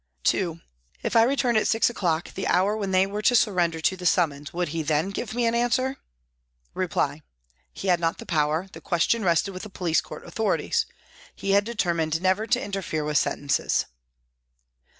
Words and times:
(2) 0.23 0.59
If 1.03 1.15
I 1.15 1.21
returned 1.21 1.59
at 1.59 1.67
six 1.67 1.87
o'clock, 1.87 2.33
the 2.33 2.47
hour 2.47 2.75
when 2.75 2.89
they 2.89 3.05
were 3.05 3.21
to 3.21 3.35
surrender 3.35 3.79
to 3.81 3.95
the 3.95 4.07
summons, 4.07 4.51
would 4.51 4.69
he 4.69 4.81
then 4.81 5.11
give 5.11 5.35
me 5.35 5.45
an 5.45 5.53
answer? 5.53 5.97
Reply: 6.73 7.21
He 7.71 7.87
had 7.87 7.99
not 7.99 8.17
the 8.17 8.25
power, 8.25 8.67
the 8.73 8.81
question 8.81 9.23
rested 9.23 9.51
with 9.51 9.61
the 9.61 9.69
police 9.69 10.01
court 10.01 10.25
authorities; 10.25 10.87
he 11.35 11.51
had 11.51 11.65
deter 11.65 11.93
mined 11.93 12.19
never 12.19 12.47
to 12.47 12.59
interfere 12.59 13.03
with 13.03 13.19
sentences. 13.19 13.85